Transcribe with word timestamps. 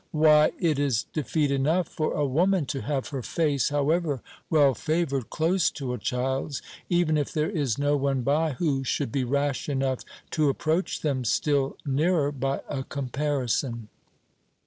Why, 0.09 0.51
it 0.57 0.79
is 0.79 1.03
defeat 1.13 1.51
enough 1.51 1.87
for 1.87 2.13
a 2.15 2.25
woman 2.25 2.65
to 2.73 2.81
have 2.81 3.09
her 3.09 3.21
face, 3.21 3.69
however 3.69 4.23
well 4.49 4.73
favoured, 4.73 5.29
close 5.29 5.69
to 5.77 5.93
a 5.93 5.99
child's, 5.99 6.63
even 6.89 7.17
if 7.17 7.31
there 7.31 7.51
is 7.51 7.77
no 7.77 7.95
one 7.95 8.23
by 8.23 8.53
who 8.53 8.83
should 8.83 9.11
be 9.11 9.23
rash 9.23 9.69
enough 9.69 9.99
to 10.31 10.49
approach 10.49 11.01
them 11.01 11.23
still 11.23 11.77
nearer 11.85 12.31
by 12.31 12.61
a 12.67 12.83
comparison. 12.83 13.89